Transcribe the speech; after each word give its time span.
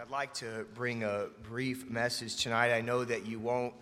I'd 0.00 0.10
like 0.10 0.32
to 0.34 0.64
bring 0.76 1.02
a 1.02 1.26
brief 1.42 1.90
message 1.90 2.36
tonight. 2.36 2.72
I 2.72 2.82
know 2.82 3.04
that 3.04 3.26
you 3.26 3.40
won't, 3.40 3.74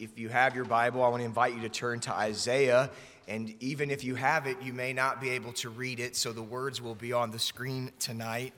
if 0.00 0.18
you 0.18 0.28
have 0.28 0.56
your 0.56 0.64
Bible, 0.64 1.04
I 1.04 1.08
want 1.08 1.20
to 1.20 1.24
invite 1.24 1.54
you 1.54 1.60
to 1.60 1.68
turn 1.68 2.00
to 2.00 2.12
Isaiah. 2.12 2.90
And 3.28 3.54
even 3.60 3.92
if 3.92 4.02
you 4.02 4.16
have 4.16 4.48
it, 4.48 4.60
you 4.62 4.72
may 4.72 4.92
not 4.92 5.20
be 5.20 5.30
able 5.30 5.52
to 5.54 5.68
read 5.70 6.00
it, 6.00 6.16
so 6.16 6.32
the 6.32 6.42
words 6.42 6.82
will 6.82 6.96
be 6.96 7.12
on 7.12 7.30
the 7.30 7.38
screen 7.38 7.92
tonight. 8.00 8.52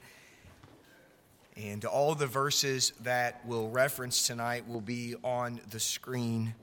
And 1.55 1.85
all 1.85 2.15
the 2.15 2.27
verses 2.27 2.95
that 3.03 3.43
we'll 3.45 3.69
reference 3.69 4.27
tonight 4.27 4.67
will 4.67 4.81
be 4.81 5.15
on 5.23 5.61
the 5.69 5.81
screen. 5.81 6.55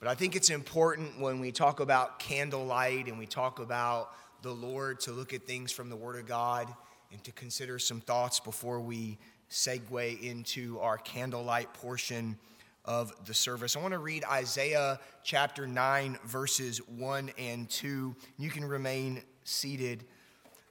But 0.00 0.08
I 0.08 0.16
think 0.16 0.36
it's 0.36 0.50
important 0.50 1.18
when 1.18 1.40
we 1.40 1.50
talk 1.50 1.80
about 1.80 2.18
candlelight 2.18 3.06
and 3.06 3.18
we 3.18 3.24
talk 3.24 3.58
about 3.58 4.10
the 4.42 4.52
Lord 4.52 5.00
to 5.00 5.12
look 5.12 5.32
at 5.32 5.46
things 5.46 5.72
from 5.72 5.88
the 5.88 5.96
Word 5.96 6.16
of 6.16 6.26
God 6.26 6.68
and 7.12 7.22
to 7.24 7.32
consider 7.32 7.78
some 7.78 8.00
thoughts 8.00 8.40
before 8.40 8.80
we 8.80 9.18
segue 9.50 10.22
into 10.22 10.78
our 10.80 10.96
candlelight 10.98 11.72
portion 11.74 12.38
of 12.84 13.12
the 13.26 13.34
service. 13.34 13.76
I 13.76 13.80
want 13.80 13.92
to 13.92 13.98
read 13.98 14.24
Isaiah 14.24 15.00
chapter 15.24 15.66
9, 15.66 16.18
verses 16.24 16.78
1 16.88 17.30
and 17.36 17.68
2. 17.68 18.14
You 18.38 18.50
can 18.50 18.64
remain 18.64 19.22
seated. 19.44 20.04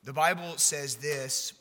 The 0.03 0.13
Bible 0.13 0.53
says 0.57 0.95
this 0.95 1.53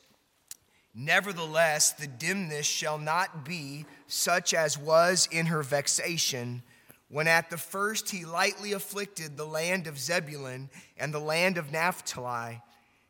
Nevertheless, 0.95 1.91
the 1.91 2.07
dimness 2.07 2.65
shall 2.65 2.97
not 2.97 3.45
be 3.45 3.85
such 4.07 4.53
as 4.53 4.77
was 4.77 5.27
in 5.31 5.47
her 5.47 5.61
vexation, 5.61 6.63
when 7.09 7.27
at 7.27 7.49
the 7.49 7.57
first 7.57 8.09
he 8.09 8.25
lightly 8.25 8.73
afflicted 8.73 9.35
the 9.35 9.45
land 9.45 9.87
of 9.87 9.99
Zebulun 9.99 10.69
and 10.97 11.13
the 11.13 11.19
land 11.19 11.57
of 11.57 11.71
Naphtali 11.71 12.61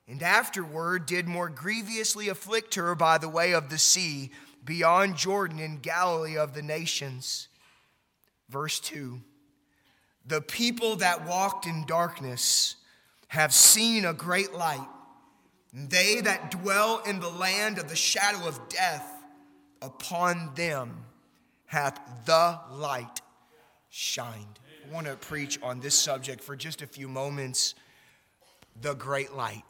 and 0.09 0.23
afterward 0.23 1.05
did 1.05 1.27
more 1.27 1.49
grievously 1.49 2.29
afflict 2.29 2.73
her 2.75 2.95
by 2.95 3.19
the 3.19 3.29
way 3.29 3.53
of 3.53 3.69
the 3.69 3.77
sea 3.77 4.31
beyond 4.65 5.15
Jordan 5.15 5.59
in 5.59 5.77
Galilee 5.77 6.35
of 6.35 6.55
the 6.55 6.63
nations. 6.63 7.47
Verse 8.49 8.79
2 8.79 9.21
The 10.25 10.41
people 10.41 10.95
that 10.97 11.27
walked 11.27 11.67
in 11.67 11.85
darkness 11.85 12.75
have 13.27 13.53
seen 13.53 14.03
a 14.03 14.13
great 14.13 14.51
light. 14.53 14.87
They 15.71 16.21
that 16.21 16.49
dwell 16.49 17.03
in 17.05 17.19
the 17.19 17.29
land 17.29 17.77
of 17.77 17.87
the 17.87 17.95
shadow 17.95 18.47
of 18.47 18.67
death, 18.69 19.07
upon 19.79 20.55
them 20.55 21.05
hath 21.67 21.99
the 22.25 22.59
light 22.71 23.21
shined. 23.89 24.59
I 24.89 24.91
want 24.91 25.05
to 25.05 25.15
preach 25.15 25.59
on 25.61 25.79
this 25.79 25.93
subject 25.93 26.41
for 26.41 26.55
just 26.55 26.81
a 26.81 26.87
few 26.87 27.07
moments 27.07 27.75
the 28.81 28.95
great 28.95 29.33
light 29.33 29.63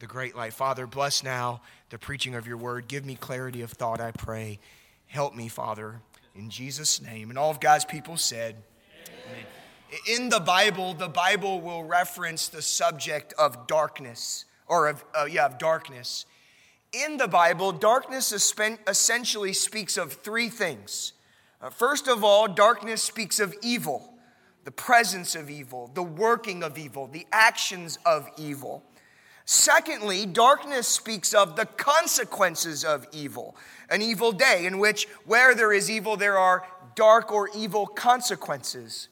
the 0.00 0.06
great 0.06 0.34
light. 0.34 0.54
Father, 0.54 0.86
bless 0.86 1.22
now 1.22 1.60
the 1.90 1.98
preaching 1.98 2.34
of 2.34 2.46
your 2.46 2.56
word. 2.56 2.88
Give 2.88 3.04
me 3.04 3.14
clarity 3.14 3.62
of 3.62 3.70
thought, 3.70 4.00
I 4.00 4.10
pray. 4.10 4.58
Help 5.06 5.34
me, 5.34 5.48
Father, 5.48 6.00
in 6.34 6.50
Jesus' 6.50 7.02
name. 7.02 7.28
And 7.28 7.38
all 7.38 7.50
of 7.50 7.60
God's 7.60 7.84
people 7.84 8.16
said, 8.16 8.56
Amen. 9.28 9.44
In 10.08 10.28
the 10.30 10.40
Bible, 10.40 10.94
the 10.94 11.08
Bible 11.08 11.60
will 11.60 11.84
reference 11.84 12.48
the 12.48 12.62
subject 12.62 13.34
of 13.38 13.66
darkness, 13.66 14.46
or 14.66 14.88
of, 14.88 15.04
uh, 15.14 15.26
yeah, 15.30 15.46
of 15.46 15.58
darkness. 15.58 16.24
In 16.92 17.18
the 17.18 17.28
Bible, 17.28 17.70
darkness 17.72 18.32
essentially 18.32 19.52
speaks 19.52 19.96
of 19.96 20.14
three 20.14 20.48
things. 20.48 21.12
Uh, 21.60 21.70
first 21.70 22.08
of 22.08 22.24
all, 22.24 22.48
darkness 22.48 23.02
speaks 23.02 23.38
of 23.38 23.54
evil, 23.62 24.14
the 24.64 24.70
presence 24.70 25.34
of 25.34 25.50
evil, 25.50 25.90
the 25.92 26.02
working 26.02 26.62
of 26.62 26.78
evil, 26.78 27.06
the 27.06 27.26
actions 27.32 27.98
of 28.06 28.28
evil. 28.38 28.82
Secondly, 29.52 30.26
darkness 30.26 30.86
speaks 30.86 31.34
of 31.34 31.56
the 31.56 31.66
consequences 31.66 32.84
of 32.84 33.04
evil, 33.10 33.56
an 33.88 34.00
evil 34.00 34.30
day 34.30 34.64
in 34.64 34.78
which, 34.78 35.08
where 35.24 35.56
there 35.56 35.72
is 35.72 35.90
evil, 35.90 36.16
there 36.16 36.38
are 36.38 36.64
dark 36.94 37.32
or 37.32 37.50
evil 37.56 37.84
consequences. 37.84 39.08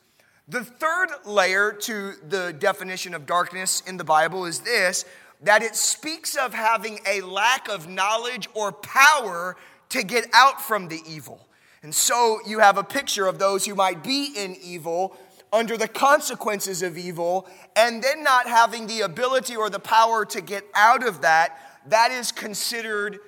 The 0.46 0.62
third 0.62 1.08
layer 1.24 1.72
to 1.72 2.12
the 2.28 2.52
definition 2.56 3.14
of 3.14 3.26
darkness 3.26 3.82
in 3.84 3.96
the 3.96 4.04
Bible 4.04 4.44
is 4.44 4.60
this 4.60 5.04
that 5.40 5.64
it 5.64 5.74
speaks 5.74 6.36
of 6.36 6.54
having 6.54 7.00
a 7.04 7.20
lack 7.22 7.68
of 7.68 7.88
knowledge 7.88 8.48
or 8.54 8.70
power 8.70 9.56
to 9.88 10.04
get 10.04 10.28
out 10.32 10.62
from 10.62 10.86
the 10.86 11.00
evil. 11.04 11.48
And 11.82 11.92
so 11.92 12.38
you 12.46 12.60
have 12.60 12.78
a 12.78 12.84
picture 12.84 13.26
of 13.26 13.40
those 13.40 13.66
who 13.66 13.74
might 13.74 14.04
be 14.04 14.32
in 14.36 14.54
evil 14.62 15.18
under 15.52 15.76
the 15.76 15.88
consequences 15.88 16.82
of 16.82 16.98
evil 16.98 17.48
and 17.76 18.02
then 18.02 18.22
not 18.22 18.46
having 18.46 18.86
the 18.86 19.00
ability 19.00 19.56
or 19.56 19.70
the 19.70 19.78
power 19.78 20.24
to 20.26 20.40
get 20.40 20.64
out 20.74 21.06
of 21.06 21.22
that, 21.22 21.58
that 21.86 22.10
is 22.10 22.32
considered 22.32 23.18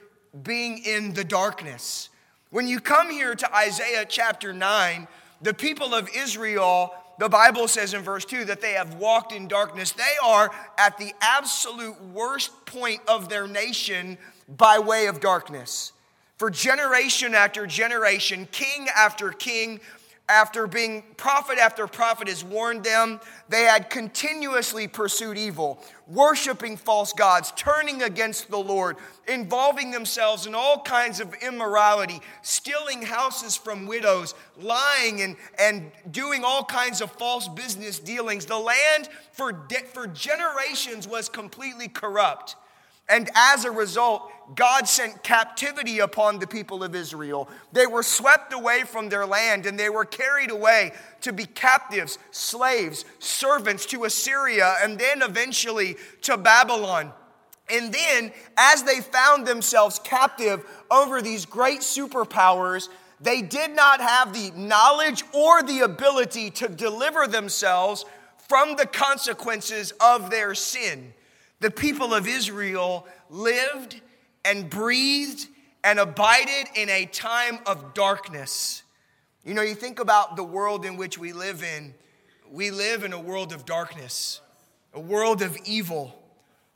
being 0.43 0.79
in 0.85 1.15
the 1.15 1.25
darkness. 1.25 2.09
When 2.51 2.67
you 2.67 2.81
come 2.81 3.11
here 3.11 3.35
to 3.35 3.57
Isaiah 3.57 4.05
chapter 4.09 4.53
9, 4.53 5.09
the 5.41 5.55
people 5.55 5.95
of 5.95 6.09
Israel, 6.15 6.93
the 7.19 7.29
Bible 7.29 7.69
says 7.69 7.95
in 7.95 8.03
verse 8.03 8.25
2 8.25 8.45
that 8.47 8.61
they 8.61 8.73
have 8.73 8.95
walked 8.95 9.33
in 9.33 9.49
darkness. 9.49 9.93
They 9.93 10.17
are 10.23 10.51
at 10.79 10.99
the 10.99 11.13
absolute 11.21 12.01
worst 12.03 12.51
point 12.67 13.01
of 13.09 13.29
their 13.29 13.47
nation 13.47 14.19
by 14.49 14.79
way 14.79 15.07
of 15.07 15.21
darkness. 15.21 15.93
For 16.39 16.51
generation 16.51 17.35
after 17.35 17.67
generation, 17.67 18.49
king 18.51 18.89
after 18.97 19.31
king, 19.31 19.81
after 20.31 20.69
being 20.69 21.03
prophet 21.17 21.59
after 21.59 21.87
prophet 21.89 22.29
has 22.29 22.45
warned 22.45 22.85
them, 22.85 23.21
they 23.49 23.65
had 23.65 23.91
continuously 23.91 24.87
pursued 24.87 25.37
evil, 25.37 25.83
worshiping 26.07 26.77
false 26.77 27.13
gods, 27.13 27.53
turning 27.57 28.03
against 28.03 28.49
the 28.49 28.59
Lord, 28.59 28.97
involving 29.27 29.91
themselves 29.91 30.47
in 30.47 30.55
all 30.55 30.83
kinds 30.83 31.19
of 31.19 31.35
immorality, 31.43 32.21
stealing 32.43 33.03
houses 33.03 33.57
from 33.57 33.87
widows, 33.87 34.35
lying 34.57 35.21
and, 35.23 35.37
and 35.59 35.91
doing 36.13 36.45
all 36.45 36.65
kinds 36.65 37.01
of 37.01 37.11
false 37.13 37.49
business 37.49 37.99
dealings. 37.99 38.47
The 38.47 38.57
land 38.57 39.09
for, 39.33 39.51
de- 39.51 39.85
for 39.93 40.07
generations 40.07 41.09
was 41.09 41.29
completely 41.29 41.89
corrupt. 41.89 42.55
And 43.11 43.29
as 43.35 43.65
a 43.65 43.71
result, 43.71 44.31
God 44.55 44.89
sent 44.89 45.23
captivity 45.23 45.99
upon 45.99 46.39
the 46.39 46.47
people 46.47 46.83
of 46.83 46.95
Israel. 46.95 47.49
They 47.73 47.87
were 47.87 48.03
swept 48.03 48.53
away 48.53 48.85
from 48.85 49.09
their 49.09 49.27
land 49.27 49.67
and 49.67 49.79
they 49.79 49.91
were 49.91 50.05
carried 50.05 50.51
away 50.51 50.93
to 51.23 51.33
be 51.33 51.45
captives, 51.45 52.19
slaves, 52.31 53.05
servants 53.19 53.87
to 53.87 54.05
Assyria, 54.05 54.77
and 54.83 54.99
then 54.99 55.23
eventually 55.23 55.97
to 56.23 56.37
Babylon. 56.37 57.13
And 57.69 57.93
then, 57.93 58.33
as 58.57 58.83
they 58.83 59.01
found 59.01 59.47
themselves 59.47 60.01
captive 60.03 60.65
over 60.91 61.23
these 61.23 61.47
great 61.47 61.81
superpowers, 61.81 62.89
they 63.21 63.43
did 63.43 63.77
not 63.77 64.01
have 64.01 64.33
the 64.33 64.51
knowledge 64.57 65.23
or 65.33 65.63
the 65.63 65.81
ability 65.81 66.51
to 66.53 66.69
deliver 66.69 67.29
themselves 67.29 68.05
from 68.49 68.75
the 68.75 68.87
consequences 68.87 69.93
of 70.01 70.31
their 70.31 70.55
sin 70.55 71.13
the 71.61 71.71
people 71.71 72.15
of 72.15 72.27
Israel 72.27 73.07
lived 73.29 74.01
and 74.45 74.69
breathed 74.69 75.47
and 75.85 75.99
abided 75.99 76.67
in 76.75 76.89
a 76.89 77.07
time 77.07 77.59
of 77.67 77.95
darkness. 77.95 78.83
You 79.45 79.55
know, 79.55 79.63
you 79.63 79.75
think 79.75 80.01
about 80.01 80.37
the 80.37 80.45
world 80.45 80.85
in 80.85 80.97
which 80.97 81.19
we 81.19 81.33
live 81.33 81.63
in, 81.63 81.95
we 82.51 82.71
live 82.71 83.05
in 83.05 83.13
a 83.13 83.21
world 83.21 83.53
of 83.53 83.65
darkness, 83.65 84.41
a 84.93 85.01
world 85.01 85.43
of 85.43 85.57
evil. 85.65 86.20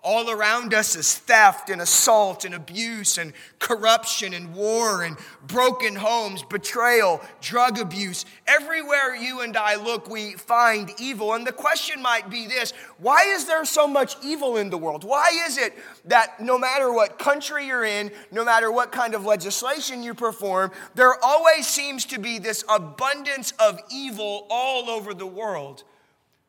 All 0.04 0.30
around 0.30 0.74
us 0.74 0.96
is 0.96 1.16
theft 1.16 1.70
and 1.70 1.80
assault 1.80 2.44
and 2.44 2.54
abuse 2.54 3.16
and 3.16 3.32
corruption 3.58 4.34
and 4.34 4.54
war 4.54 5.02
and 5.02 5.16
broken 5.46 5.96
homes, 5.96 6.42
betrayal, 6.42 7.22
drug 7.40 7.78
abuse. 7.78 8.26
Everywhere 8.46 9.16
you 9.16 9.40
and 9.40 9.56
I 9.56 9.76
look, 9.76 10.10
we 10.10 10.34
find 10.34 10.90
evil. 10.98 11.32
And 11.32 11.46
the 11.46 11.52
question 11.52 12.02
might 12.02 12.28
be 12.28 12.46
this 12.46 12.74
why 12.98 13.24
is 13.28 13.46
there 13.46 13.64
so 13.64 13.88
much 13.88 14.16
evil 14.22 14.58
in 14.58 14.68
the 14.68 14.76
world? 14.76 15.04
Why 15.04 15.30
is 15.46 15.56
it 15.56 15.72
that 16.04 16.38
no 16.38 16.58
matter 16.58 16.92
what 16.92 17.18
country 17.18 17.66
you're 17.66 17.84
in, 17.84 18.10
no 18.30 18.44
matter 18.44 18.70
what 18.70 18.92
kind 18.92 19.14
of 19.14 19.24
legislation 19.24 20.02
you 20.02 20.12
perform, 20.12 20.70
there 20.94 21.14
always 21.24 21.66
seems 21.66 22.04
to 22.06 22.18
be 22.20 22.38
this 22.38 22.62
abundance 22.68 23.54
of 23.58 23.80
evil 23.90 24.46
all 24.50 24.90
over 24.90 25.14
the 25.14 25.26
world? 25.26 25.82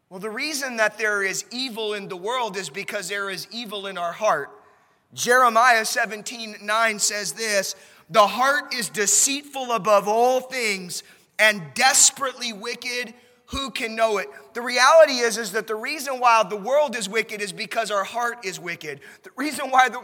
Well, 0.09 0.19
the 0.19 0.29
reason 0.29 0.77
that 0.77 0.97
there 0.97 1.23
is 1.23 1.45
evil 1.51 1.93
in 1.93 2.07
the 2.07 2.17
world 2.17 2.57
is 2.57 2.69
because 2.69 3.09
there 3.09 3.29
is 3.29 3.47
evil 3.51 3.87
in 3.87 3.97
our 3.97 4.11
heart. 4.11 4.49
Jeremiah 5.13 5.85
17 5.85 6.57
9 6.61 6.99
says 6.99 7.33
this 7.33 7.75
The 8.09 8.27
heart 8.27 8.73
is 8.73 8.89
deceitful 8.89 9.71
above 9.71 10.07
all 10.07 10.41
things 10.41 11.03
and 11.39 11.61
desperately 11.73 12.53
wicked. 12.53 13.13
Who 13.49 13.69
can 13.69 13.95
know 13.95 14.17
it? 14.17 14.27
The 14.53 14.61
reality 14.61 15.13
is, 15.13 15.37
is 15.37 15.51
that 15.51 15.67
the 15.67 15.75
reason 15.75 16.19
why 16.19 16.43
the 16.43 16.55
world 16.55 16.95
is 16.95 17.07
wicked 17.07 17.41
is 17.41 17.53
because 17.53 17.91
our 17.91 18.03
heart 18.03 18.43
is 18.43 18.59
wicked. 18.59 19.01
The 19.23 19.29
reason 19.35 19.69
why 19.69 19.89
the 19.89 20.01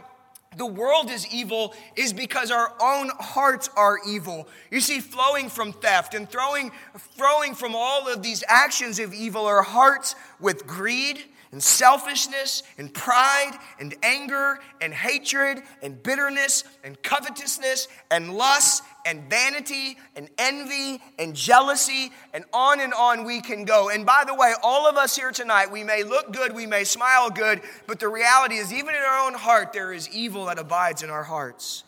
the 0.56 0.66
world 0.66 1.10
is 1.10 1.26
evil 1.32 1.74
is 1.96 2.12
because 2.12 2.50
our 2.50 2.72
own 2.80 3.10
hearts 3.18 3.70
are 3.76 3.98
evil. 4.06 4.48
You 4.70 4.80
see, 4.80 5.00
flowing 5.00 5.48
from 5.48 5.72
theft 5.72 6.14
and 6.14 6.28
throwing, 6.28 6.72
throwing 7.16 7.54
from 7.54 7.74
all 7.74 8.08
of 8.08 8.22
these 8.22 8.44
actions 8.48 8.98
of 8.98 9.14
evil 9.14 9.46
are 9.46 9.62
hearts 9.62 10.14
with 10.40 10.66
greed 10.66 11.22
and 11.52 11.62
selfishness 11.62 12.62
and 12.78 12.92
pride 12.92 13.52
and 13.78 13.94
anger 14.02 14.58
and 14.80 14.92
hatred 14.92 15.62
and 15.82 16.02
bitterness 16.02 16.64
and 16.82 17.00
covetousness 17.02 17.88
and 18.10 18.34
lust 18.34 18.82
and 19.04 19.28
vanity 19.28 19.96
and 20.16 20.28
envy 20.38 21.00
and 21.18 21.34
jealousy 21.34 22.12
and 22.32 22.44
on 22.52 22.80
and 22.80 22.94
on 22.94 23.24
we 23.24 23.40
can 23.40 23.64
go. 23.64 23.90
And 23.90 24.06
by 24.06 24.24
the 24.26 24.34
way, 24.34 24.52
all 24.62 24.88
of 24.88 24.96
us 24.96 25.16
here 25.16 25.30
tonight, 25.30 25.70
we 25.70 25.84
may 25.84 26.02
look 26.02 26.32
good, 26.32 26.54
we 26.54 26.66
may 26.66 26.84
smile 26.84 27.30
good, 27.30 27.60
but 27.86 28.00
the 28.00 28.08
reality 28.08 28.56
is, 28.56 28.72
even 28.72 28.94
in 28.94 29.00
our 29.02 29.26
own 29.26 29.34
heart, 29.34 29.72
there 29.72 29.92
is 29.92 30.08
evil 30.10 30.46
that 30.46 30.58
abides 30.58 31.02
in 31.02 31.10
our 31.10 31.24
hearts. 31.24 31.84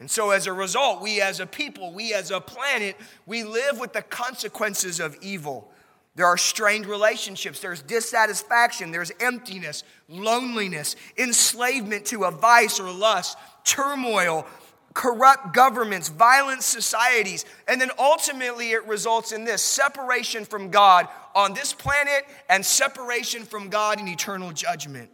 And 0.00 0.10
so, 0.10 0.30
as 0.30 0.46
a 0.46 0.52
result, 0.52 1.00
we 1.00 1.20
as 1.20 1.40
a 1.40 1.46
people, 1.46 1.92
we 1.92 2.12
as 2.12 2.30
a 2.30 2.40
planet, 2.40 2.96
we 3.26 3.44
live 3.44 3.78
with 3.78 3.92
the 3.92 4.02
consequences 4.02 5.00
of 5.00 5.16
evil. 5.22 5.70
There 6.16 6.26
are 6.26 6.36
strained 6.36 6.86
relationships, 6.86 7.60
there's 7.60 7.82
dissatisfaction, 7.82 8.92
there's 8.92 9.10
emptiness, 9.18 9.82
loneliness, 10.08 10.94
enslavement 11.18 12.06
to 12.06 12.24
a 12.24 12.30
vice 12.30 12.78
or 12.78 12.90
lust, 12.90 13.36
turmoil, 13.64 14.46
corrupt 14.94 15.52
governments, 15.52 16.08
violent 16.08 16.62
societies, 16.62 17.44
and 17.66 17.80
then 17.80 17.90
ultimately 17.98 18.70
it 18.70 18.86
results 18.86 19.32
in 19.32 19.44
this 19.44 19.60
separation 19.60 20.44
from 20.44 20.70
God 20.70 21.08
on 21.34 21.52
this 21.52 21.72
planet 21.72 22.24
and 22.48 22.64
separation 22.64 23.42
from 23.42 23.68
God 23.68 24.00
in 24.00 24.06
eternal 24.06 24.52
judgment. 24.52 25.10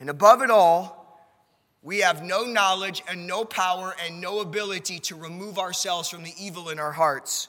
And 0.00 0.10
above 0.10 0.42
it 0.42 0.50
all, 0.50 0.98
we 1.82 2.00
have 2.00 2.22
no 2.24 2.44
knowledge 2.44 3.02
and 3.08 3.26
no 3.26 3.44
power 3.44 3.94
and 4.04 4.20
no 4.20 4.40
ability 4.40 4.98
to 5.00 5.16
remove 5.16 5.58
ourselves 5.58 6.08
from 6.08 6.24
the 6.24 6.34
evil 6.38 6.68
in 6.68 6.80
our 6.80 6.92
hearts. 6.92 7.48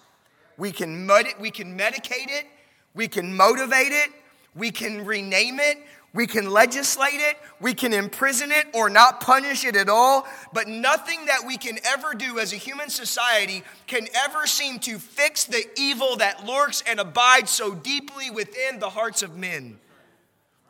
We 0.58 0.72
can, 0.72 1.08
med- 1.08 1.34
we 1.40 1.50
can 1.50 1.78
medicate 1.78 2.30
it, 2.30 2.46
we 2.94 3.08
can 3.08 3.36
motivate 3.36 3.92
it, 3.92 4.12
we 4.56 4.70
can 4.72 5.06
rename 5.06 5.60
it, 5.60 5.80
we 6.14 6.26
can 6.26 6.50
legislate 6.50 7.20
it, 7.20 7.38
we 7.62 7.74
can 7.74 7.94
imprison 7.94 8.52
it 8.52 8.68
or 8.74 8.90
not 8.90 9.22
punish 9.22 9.64
it 9.64 9.76
at 9.76 9.90
all, 9.90 10.28
but 10.54 10.68
nothing 10.68 11.26
that 11.26 11.42
we 11.46 11.58
can 11.58 11.78
ever 11.86 12.14
do 12.14 12.40
as 12.40 12.52
a 12.52 12.56
human 12.56 12.90
society 12.90 13.64
can 13.86 14.08
ever 14.26 14.48
seem 14.48 14.80
to 14.80 14.98
fix 14.98 15.44
the 15.44 15.64
evil 15.78 16.16
that 16.18 16.46
lurks 16.46 16.84
and 16.88 17.00
abides 17.00 17.52
so 17.52 17.76
deeply 17.76 18.32
within 18.32 18.80
the 18.80 18.90
hearts 18.90 19.22
of 19.22 19.38
men. 19.38 19.80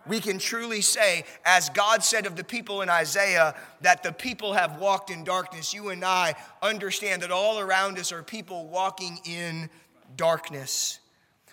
We 0.07 0.19
can 0.19 0.39
truly 0.39 0.81
say, 0.81 1.23
as 1.45 1.69
God 1.69 2.03
said 2.03 2.25
of 2.25 2.35
the 2.35 2.43
people 2.43 2.81
in 2.81 2.89
Isaiah, 2.89 3.55
that 3.81 4.01
the 4.01 4.11
people 4.11 4.53
have 4.53 4.79
walked 4.79 5.11
in 5.11 5.23
darkness. 5.23 5.73
You 5.73 5.89
and 5.89 6.03
I 6.03 6.33
understand 6.61 7.21
that 7.21 7.31
all 7.31 7.59
around 7.59 7.99
us 7.99 8.11
are 8.11 8.23
people 8.23 8.67
walking 8.67 9.19
in 9.23 9.69
darkness. 10.17 10.99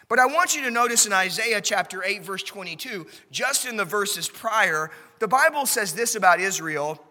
But 0.09 0.19
I 0.19 0.27
want 0.27 0.55
you 0.55 0.63
to 0.63 0.71
notice 0.71 1.07
in 1.07 1.13
Isaiah 1.13 1.61
chapter 1.61 2.05
8, 2.05 2.23
verse 2.23 2.43
22, 2.43 3.07
just 3.31 3.67
in 3.67 3.77
the 3.77 3.85
verses 3.85 4.29
prior, 4.29 4.91
the 5.19 5.27
Bible 5.27 5.67
says 5.67 5.95
this 5.95 6.15
about 6.15 6.41
Israel. 6.41 7.03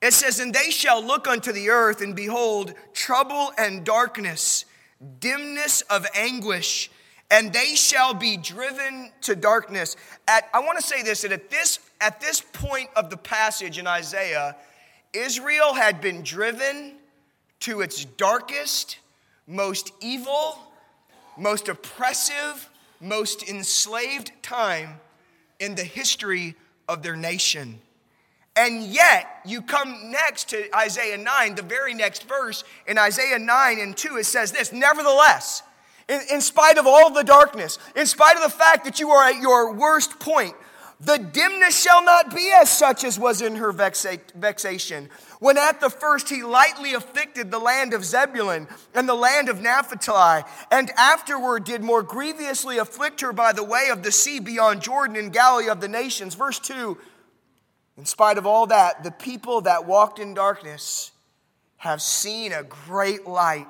It 0.00 0.12
says, 0.12 0.38
And 0.38 0.54
they 0.54 0.70
shall 0.70 1.04
look 1.04 1.26
unto 1.26 1.52
the 1.52 1.70
earth 1.70 2.00
and 2.00 2.14
behold 2.14 2.74
trouble 2.92 3.52
and 3.58 3.84
darkness, 3.84 4.64
dimness 5.18 5.80
of 5.82 6.06
anguish, 6.14 6.90
and 7.30 7.52
they 7.52 7.74
shall 7.74 8.14
be 8.14 8.36
driven 8.36 9.10
to 9.22 9.34
darkness. 9.34 9.96
At, 10.28 10.48
I 10.54 10.60
want 10.60 10.78
to 10.78 10.84
say 10.84 11.02
this 11.02 11.22
that 11.22 11.32
at 11.32 11.50
this, 11.50 11.80
at 12.00 12.20
this 12.20 12.40
point 12.40 12.90
of 12.94 13.10
the 13.10 13.16
passage 13.16 13.76
in 13.76 13.88
Isaiah, 13.88 14.56
Israel 15.12 15.74
had 15.74 16.00
been 16.00 16.22
driven 16.22 16.94
to 17.60 17.80
its 17.80 18.04
darkest, 18.04 18.98
most 19.48 19.92
evil, 20.00 20.67
most 21.38 21.68
oppressive, 21.68 22.68
most 23.00 23.48
enslaved 23.48 24.32
time 24.42 25.00
in 25.58 25.74
the 25.74 25.84
history 25.84 26.54
of 26.88 27.02
their 27.02 27.16
nation. 27.16 27.80
And 28.56 28.82
yet, 28.82 29.40
you 29.44 29.62
come 29.62 30.10
next 30.10 30.48
to 30.50 30.76
Isaiah 30.76 31.16
9, 31.16 31.54
the 31.54 31.62
very 31.62 31.94
next 31.94 32.24
verse, 32.24 32.64
in 32.88 32.98
Isaiah 32.98 33.38
9 33.38 33.78
and 33.78 33.96
2, 33.96 34.16
it 34.16 34.24
says 34.24 34.50
this 34.50 34.72
Nevertheless, 34.72 35.62
in, 36.08 36.20
in 36.32 36.40
spite 36.40 36.76
of 36.76 36.86
all 36.86 37.12
the 37.12 37.22
darkness, 37.22 37.78
in 37.94 38.06
spite 38.06 38.36
of 38.36 38.42
the 38.42 38.50
fact 38.50 38.84
that 38.84 38.98
you 38.98 39.10
are 39.10 39.28
at 39.28 39.40
your 39.40 39.72
worst 39.72 40.18
point, 40.18 40.54
the 41.00 41.18
dimness 41.18 41.80
shall 41.80 42.04
not 42.04 42.34
be 42.34 42.52
as 42.52 42.68
such 42.68 43.04
as 43.04 43.18
was 43.18 43.40
in 43.40 43.56
her 43.56 43.72
vexa- 43.72 44.32
vexation. 44.34 45.08
When 45.38 45.56
at 45.56 45.80
the 45.80 45.90
first 45.90 46.28
he 46.28 46.42
lightly 46.42 46.94
afflicted 46.94 47.50
the 47.50 47.60
land 47.60 47.94
of 47.94 48.04
Zebulun 48.04 48.66
and 48.94 49.08
the 49.08 49.14
land 49.14 49.48
of 49.48 49.60
Naphtali, 49.60 50.42
and 50.72 50.90
afterward 50.96 51.62
did 51.62 51.84
more 51.84 52.02
grievously 52.02 52.78
afflict 52.78 53.20
her 53.20 53.32
by 53.32 53.52
the 53.52 53.62
way 53.62 53.90
of 53.92 54.02
the 54.02 54.10
sea 54.10 54.40
beyond 54.40 54.82
Jordan 54.82 55.14
in 55.14 55.30
Galilee 55.30 55.68
of 55.68 55.80
the 55.80 55.86
nations. 55.86 56.34
Verse 56.34 56.58
2 56.58 56.98
In 57.96 58.04
spite 58.04 58.36
of 58.36 58.46
all 58.46 58.66
that, 58.66 59.04
the 59.04 59.12
people 59.12 59.60
that 59.62 59.86
walked 59.86 60.18
in 60.18 60.34
darkness 60.34 61.12
have 61.76 62.02
seen 62.02 62.52
a 62.52 62.64
great 62.64 63.24
light. 63.24 63.68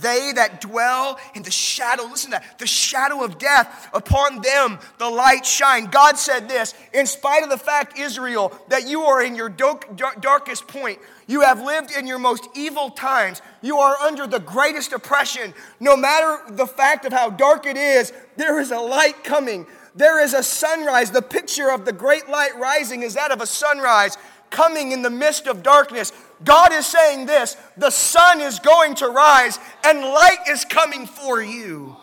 They 0.00 0.32
that 0.34 0.60
dwell 0.60 1.18
in 1.34 1.42
the 1.42 1.50
shadow, 1.50 2.04
listen 2.04 2.32
to 2.32 2.38
that, 2.38 2.58
the 2.58 2.66
shadow 2.66 3.24
of 3.24 3.38
death, 3.38 3.88
upon 3.94 4.42
them 4.42 4.78
the 4.98 5.08
light 5.08 5.46
shine. 5.46 5.86
God 5.86 6.18
said 6.18 6.48
this, 6.48 6.74
in 6.92 7.06
spite 7.06 7.42
of 7.42 7.50
the 7.50 7.58
fact, 7.58 7.98
Israel, 7.98 8.52
that 8.68 8.86
you 8.86 9.02
are 9.02 9.22
in 9.22 9.34
your 9.34 9.48
darkest 9.48 10.68
point, 10.68 10.98
you 11.26 11.42
have 11.42 11.62
lived 11.62 11.92
in 11.92 12.06
your 12.06 12.18
most 12.18 12.48
evil 12.54 12.90
times, 12.90 13.40
you 13.62 13.78
are 13.78 13.96
under 13.96 14.26
the 14.26 14.40
greatest 14.40 14.92
oppression. 14.92 15.54
No 15.78 15.96
matter 15.96 16.38
the 16.50 16.66
fact 16.66 17.04
of 17.04 17.12
how 17.12 17.30
dark 17.30 17.66
it 17.66 17.76
is, 17.76 18.12
there 18.36 18.58
is 18.60 18.70
a 18.70 18.78
light 18.78 19.24
coming. 19.24 19.66
There 19.94 20.22
is 20.22 20.34
a 20.34 20.42
sunrise. 20.42 21.10
The 21.10 21.20
picture 21.20 21.70
of 21.70 21.84
the 21.84 21.92
great 21.92 22.28
light 22.28 22.56
rising 22.56 23.02
is 23.02 23.14
that 23.14 23.32
of 23.32 23.40
a 23.40 23.46
sunrise 23.46 24.16
coming 24.50 24.92
in 24.92 25.02
the 25.02 25.10
midst 25.10 25.46
of 25.46 25.62
darkness. 25.62 26.12
God 26.44 26.72
is 26.72 26.86
saying 26.86 27.26
this 27.26 27.56
the 27.76 27.90
sun 27.90 28.40
is 28.40 28.58
going 28.58 28.94
to 28.96 29.08
rise 29.08 29.58
and 29.84 30.00
light 30.00 30.48
is 30.48 30.64
coming 30.64 31.06
for 31.06 31.40
you. 31.42 31.96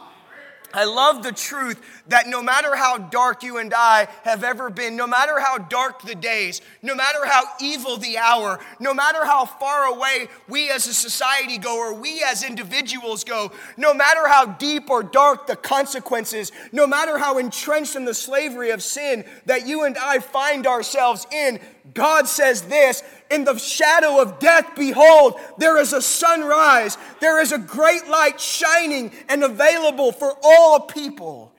I 0.73 0.83
love 0.83 1.23
the 1.23 1.31
truth 1.31 1.81
that 2.09 2.27
no 2.27 2.43
matter 2.43 2.75
how 2.75 2.97
dark 2.97 3.41
you 3.41 3.57
and 3.57 3.73
I 3.73 4.07
have 4.23 4.43
ever 4.43 4.69
been, 4.69 4.95
no 4.95 5.07
matter 5.07 5.39
how 5.39 5.57
dark 5.57 6.01
the 6.01 6.13
days, 6.13 6.61
no 6.81 6.93
matter 6.93 7.25
how 7.25 7.43
evil 7.61 7.97
the 7.97 8.17
hour, 8.17 8.59
no 8.79 8.93
matter 8.93 9.25
how 9.25 9.45
far 9.45 9.85
away 9.85 10.27
we 10.47 10.69
as 10.69 10.85
a 10.87 10.93
society 10.93 11.57
go 11.57 11.79
or 11.79 11.93
we 11.93 12.21
as 12.21 12.43
individuals 12.43 13.23
go, 13.23 13.51
no 13.77 13.93
matter 13.93 14.27
how 14.27 14.45
deep 14.45 14.89
or 14.89 15.03
dark 15.03 15.47
the 15.47 15.55
consequences, 15.55 16.51
no 16.71 16.85
matter 16.85 17.17
how 17.17 17.37
entrenched 17.37 17.95
in 17.95 18.05
the 18.05 18.13
slavery 18.13 18.71
of 18.71 18.83
sin 18.83 19.23
that 19.45 19.65
you 19.65 19.85
and 19.85 19.97
I 19.97 20.19
find 20.19 20.67
ourselves 20.67 21.25
in, 21.31 21.59
God 21.93 22.27
says 22.27 22.63
this 22.63 23.03
in 23.29 23.43
the 23.43 23.57
shadow 23.57 24.21
of 24.21 24.39
death, 24.39 24.71
behold, 24.75 25.39
there 25.57 25.77
is 25.77 25.93
a 25.93 26.01
sunrise. 26.01 26.97
There 27.19 27.41
is 27.41 27.51
a 27.51 27.57
great 27.57 28.07
light 28.07 28.39
shining 28.39 29.11
and 29.29 29.43
available 29.43 30.11
for 30.11 30.33
all 30.43 30.81
people. 30.81 31.53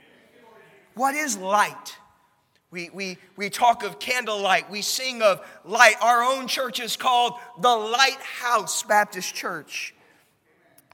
What 0.94 1.14
is 1.14 1.36
light? 1.36 1.96
We, 2.70 2.90
we, 2.90 3.16
we 3.36 3.48
talk 3.48 3.82
of 3.82 3.98
candlelight, 3.98 4.70
we 4.70 4.82
sing 4.82 5.22
of 5.22 5.40
light. 5.64 5.94
Our 6.02 6.22
own 6.22 6.48
church 6.48 6.80
is 6.80 6.96
called 6.96 7.34
the 7.58 7.74
Lighthouse 7.74 8.82
Baptist 8.82 9.34
Church. 9.34 9.94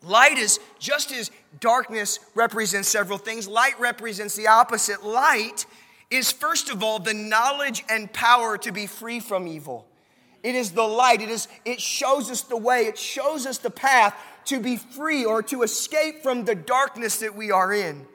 Light 0.02 0.38
is 0.38 0.60
just 0.78 1.10
as 1.10 1.30
darkness 1.60 2.20
represents 2.34 2.88
several 2.88 3.18
things, 3.18 3.48
light 3.48 3.78
represents 3.80 4.36
the 4.36 4.46
opposite. 4.46 5.04
Light 5.04 5.66
is, 6.14 6.32
first 6.32 6.70
of 6.70 6.82
all, 6.82 6.98
the 6.98 7.14
knowledge 7.14 7.84
and 7.88 8.12
power 8.12 8.58
to 8.58 8.72
be 8.72 8.86
free 8.86 9.20
from 9.20 9.46
evil. 9.46 9.86
It 10.42 10.54
is 10.54 10.72
the 10.72 10.82
light. 10.82 11.22
It, 11.22 11.30
is, 11.30 11.48
it 11.64 11.80
shows 11.80 12.30
us 12.30 12.42
the 12.42 12.56
way. 12.56 12.80
It 12.82 12.98
shows 12.98 13.46
us 13.46 13.58
the 13.58 13.70
path 13.70 14.14
to 14.46 14.60
be 14.60 14.76
free 14.76 15.24
or 15.24 15.42
to 15.44 15.62
escape 15.62 16.22
from 16.22 16.44
the 16.44 16.54
darkness 16.54 17.18
that 17.18 17.34
we 17.34 17.50
are 17.50 17.72
in. 17.72 18.06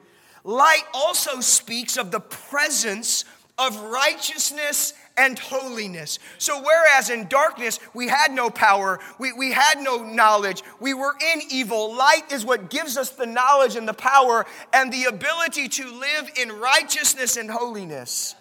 Light 0.44 0.84
also 0.94 1.40
speaks 1.40 1.96
of 1.96 2.12
the 2.12 2.20
presence 2.20 3.24
of 3.58 3.78
righteousness 3.82 4.94
and 5.20 5.38
holiness. 5.38 6.18
So, 6.38 6.62
whereas 6.62 7.10
in 7.10 7.28
darkness 7.28 7.78
we 7.92 8.08
had 8.08 8.32
no 8.32 8.48
power, 8.48 8.98
we, 9.18 9.32
we 9.32 9.52
had 9.52 9.78
no 9.80 10.02
knowledge, 10.02 10.62
we 10.80 10.94
were 10.94 11.14
in 11.32 11.42
evil, 11.50 11.94
light 11.94 12.32
is 12.32 12.44
what 12.44 12.70
gives 12.70 12.96
us 12.96 13.10
the 13.10 13.26
knowledge 13.26 13.76
and 13.76 13.86
the 13.86 13.92
power 13.92 14.46
and 14.72 14.90
the 14.90 15.04
ability 15.04 15.68
to 15.68 15.92
live 15.92 16.30
in 16.40 16.50
righteousness 16.52 17.36
and 17.36 17.50
holiness 17.50 18.34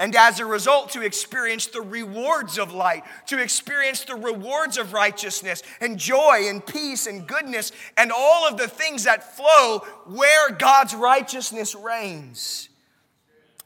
and 0.00 0.14
as 0.14 0.38
a 0.38 0.46
result, 0.46 0.90
to 0.90 1.02
experience 1.02 1.66
the 1.66 1.80
rewards 1.82 2.56
of 2.56 2.72
light, 2.72 3.02
to 3.26 3.42
experience 3.42 4.04
the 4.04 4.14
rewards 4.14 4.78
of 4.78 4.92
righteousness 4.92 5.64
and 5.80 5.98
joy 5.98 6.44
and 6.48 6.64
peace 6.64 7.08
and 7.08 7.26
goodness 7.26 7.72
and 7.96 8.12
all 8.12 8.46
of 8.46 8.56
the 8.56 8.68
things 8.68 9.04
that 9.04 9.36
flow 9.36 9.80
where 10.06 10.52
God's 10.52 10.94
righteousness 10.94 11.74
reigns. 11.74 12.68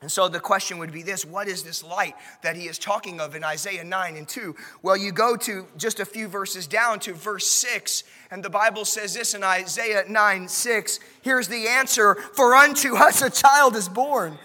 And 0.03 0.11
so 0.11 0.29
the 0.29 0.41
question 0.41 0.79
would 0.79 0.93
be 0.93 1.03
this 1.03 1.25
what 1.25 1.49
is 1.49 1.63
this 1.63 1.83
light 1.83 2.15
that 2.43 2.57
he 2.57 2.67
is 2.67 2.79
talking 2.79 3.21
of 3.21 3.35
in 3.35 3.43
Isaiah 3.43 3.85
9 3.85 4.17
and 4.17 4.29
2? 4.29 4.55
Well, 4.83 4.97
you 4.97 5.13
go 5.13 5.37
to 5.37 5.67
just 5.79 6.01
a 6.01 6.05
few 6.05 6.29
verses 6.29 6.67
down 6.67 6.99
to 7.01 7.15
verse 7.15 7.49
6, 7.49 8.05
and 8.31 8.43
the 8.43 8.51
Bible 8.51 8.85
says 8.85 9.15
this 9.15 9.33
in 9.33 9.43
Isaiah 9.43 10.05
9 10.07 10.49
6. 10.49 11.01
Here's 11.23 11.49
the 11.49 11.69
answer 11.69 12.17
For 12.35 12.55
unto 12.55 12.97
us 12.97 13.23
a 13.23 13.31
child 13.31 13.77
is 13.77 13.89
born 13.89 14.39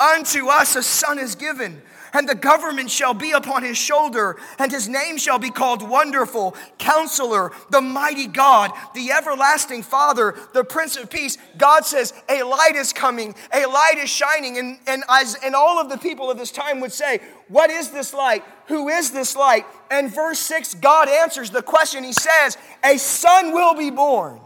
Unto 0.00 0.48
us 0.48 0.74
a 0.74 0.82
son 0.82 1.18
is 1.18 1.34
given, 1.34 1.80
and 2.14 2.28
the 2.28 2.34
government 2.34 2.90
shall 2.90 3.12
be 3.12 3.32
upon 3.32 3.64
his 3.64 3.76
shoulder, 3.76 4.36
and 4.58 4.70
his 4.70 4.88
name 4.88 5.18
shall 5.18 5.38
be 5.38 5.50
called 5.50 5.86
Wonderful, 5.86 6.56
Counselor, 6.78 7.52
the 7.70 7.80
Mighty 7.80 8.28
God, 8.28 8.70
the 8.94 9.10
Everlasting 9.10 9.82
Father, 9.82 10.34
the 10.54 10.64
Prince 10.64 10.96
of 10.96 11.10
Peace. 11.10 11.36
God 11.58 11.84
says, 11.84 12.14
A 12.28 12.44
light 12.44 12.76
is 12.76 12.92
coming, 12.92 13.34
a 13.52 13.66
light 13.66 13.98
is 13.98 14.08
shining. 14.08 14.56
And, 14.58 14.78
and, 14.86 15.02
as, 15.10 15.36
and 15.44 15.54
all 15.54 15.80
of 15.80 15.90
the 15.90 15.98
people 15.98 16.30
of 16.30 16.38
this 16.38 16.52
time 16.52 16.80
would 16.80 16.92
say, 16.92 17.18
What 17.48 17.70
is 17.70 17.90
this 17.90 18.14
light? 18.14 18.44
Who 18.68 18.88
is 18.88 19.10
this 19.10 19.36
light? 19.36 19.66
And 19.90 20.14
verse 20.14 20.38
6, 20.38 20.74
God 20.74 21.08
answers 21.08 21.50
the 21.50 21.62
question. 21.62 22.04
He 22.04 22.12
says, 22.12 22.56
A 22.84 22.96
son 22.96 23.52
will 23.52 23.74
be 23.74 23.90
born. 23.90 24.40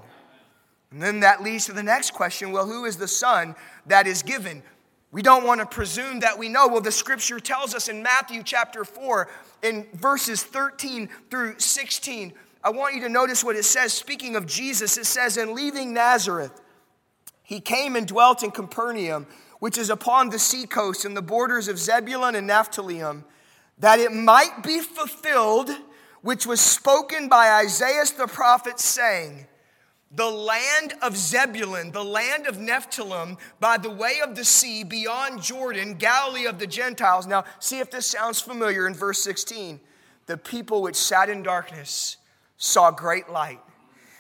And 0.91 1.03
then 1.03 1.21
that 1.21 1.43
leads 1.43 1.67
to 1.67 1.73
the 1.73 1.83
next 1.83 2.13
question 2.13 2.51
well, 2.51 2.67
who 2.67 2.87
is 2.87 2.97
the 2.97 3.09
son 3.09 3.55
that 3.87 4.07
is 4.07 4.23
given? 4.23 4.63
We 5.11 5.23
don't 5.23 5.47
want 5.47 5.61
to 5.61 5.67
presume 5.67 6.21
that 6.21 6.39
we 6.39 6.49
know. 6.49 6.69
Well, 6.69 6.83
the 6.83 6.93
scripture 6.93 7.41
tells 7.41 7.75
us 7.75 7.89
in 7.89 8.03
Matthew 8.03 8.43
chapter 8.43 8.85
4, 8.85 9.29
in 9.63 9.87
verses 9.95 10.43
13 10.43 11.09
through 11.31 11.59
16. 11.59 12.33
I 12.63 12.71
want 12.71 12.95
you 12.95 13.01
to 13.03 13.09
notice 13.09 13.43
what 13.43 13.57
it 13.57 13.65
says. 13.65 13.93
Speaking 13.93 14.37
of 14.37 14.47
Jesus, 14.47 14.99
it 14.99 15.07
says, 15.07 15.37
In 15.37 15.55
leaving 15.55 15.95
Nazareth, 15.95 16.61
he 17.43 17.61
came 17.61 17.97
and 17.97 18.07
dwelt 18.07 18.43
in 18.43 18.51
Capernaum, 18.51 19.27
which 19.61 19.79
is 19.79 19.89
upon 19.89 20.29
the 20.29 20.39
seacoast 20.39 21.07
in 21.07 21.15
the 21.15 21.23
borders 21.23 21.69
of 21.69 21.79
Zebulun 21.79 22.35
and 22.35 22.47
Naphtali, 22.47 23.01
that 23.79 23.99
it 24.01 24.13
might 24.13 24.63
be 24.63 24.81
fulfilled, 24.81 25.71
which 26.21 26.47
was 26.47 26.61
spoken 26.61 27.29
by 27.29 27.63
Isaiah 27.63 28.05
the 28.17 28.27
prophet, 28.27 28.79
saying, 28.79 29.47
the 30.11 30.31
land 30.31 30.95
of 31.03 31.17
Zebulun, 31.17 31.93
the 31.93 32.05
land 32.05 32.47
of 32.47 32.57
Nephthalim, 32.57 33.39
by 33.61 33.77
the 33.77 33.91
way 33.91 34.21
of 34.25 34.37
the 34.37 34.45
sea 34.45 34.83
beyond 34.83 35.43
Jordan, 35.43 35.95
Galilee 35.95 36.47
of 36.47 36.59
the 36.59 36.67
Gentiles. 36.67 37.27
Now, 37.27 37.45
see 37.61 37.81
if 37.81 37.91
this 37.91 38.07
sounds 38.07 38.41
familiar 38.41 38.87
in 38.87 38.95
verse 38.95 39.23
16. 39.23 39.81
The 40.27 40.39
people 40.39 40.83
which 40.83 40.97
sat 40.97 41.29
in 41.29 41.43
darkness 41.43 42.17
saw 42.57 42.91
great 42.91 43.29
light. 43.29 43.61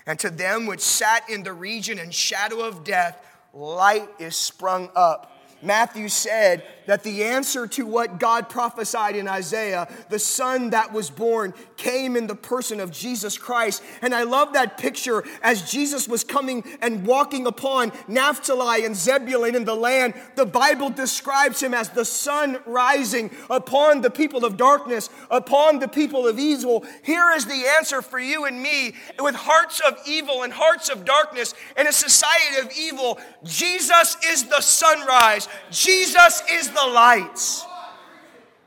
And 0.07 0.19
to 0.21 0.31
them 0.31 0.67
which 0.67 0.81
sat 0.81 1.29
in 1.29 1.43
the 1.43 1.53
region 1.53 1.99
and 1.99 2.13
shadow 2.13 2.61
of 2.61 2.85
death, 2.85 3.25
light 3.55 4.09
is 4.19 4.37
sprung 4.37 4.91
up. 4.95 5.38
Matthew 5.63 6.09
said 6.09 6.63
that 6.87 7.03
the 7.03 7.25
answer 7.25 7.67
to 7.67 7.85
what 7.85 8.19
God 8.19 8.49
prophesied 8.49 9.15
in 9.15 9.29
Isaiah, 9.29 9.89
the 10.09 10.19
son 10.19 10.71
that 10.71 10.93
was 10.93 11.11
born, 11.11 11.53
came 11.77 12.17
in 12.17 12.27
the 12.27 12.35
person 12.35 12.81
of 12.81 12.91
Jesus 12.91 13.37
Christ. 13.37 13.83
And 14.01 14.15
I 14.15 14.23
love 14.23 14.55
that 14.55 14.79
picture 14.79 15.23
as 15.43 15.71
Jesus 15.71 16.09
was 16.09 16.25
coming 16.25 16.65
and 16.81 17.07
walking 17.07 17.47
upon 17.47 17.93
Naphtali 18.09 18.87
and 18.87 18.97
Zebulun 18.97 19.55
in 19.55 19.65
the 19.65 19.75
land. 19.75 20.15
The 20.37 20.47
Bible 20.47 20.89
describes 20.89 21.63
him 21.63 21.75
as 21.75 21.91
the 21.91 22.05
sun 22.05 22.59
rising 22.65 23.31
upon 23.51 24.01
the 24.01 24.11
people 24.11 24.45
of 24.45 24.57
darkness, 24.57 25.11
upon 25.31 25.81
the 25.81 25.89
people 25.89 26.27
of 26.27 26.39
evil. 26.39 26.87
Here 27.03 27.33
is 27.37 27.45
the 27.45 27.67
answer 27.77 28.01
for 28.01 28.19
you 28.19 28.47
and 28.47 28.63
me 28.63 28.95
with 29.19 29.35
hearts 29.35 29.81
of 29.81 29.99
evil 30.07 30.43
and 30.43 30.53
hearts 30.53 30.89
of 30.89 31.05
darkness 31.05 31.55
in 31.77 31.87
a 31.87 31.93
society 31.93 32.57
of 32.63 32.73
evil. 32.79 33.19
Jesus 33.45 34.17
is 34.25 34.45
the 34.45 34.61
sunrise. 34.61 35.48
Jesus 35.71 36.43
is 36.51 36.71
the 36.71 36.87
light. 36.87 37.41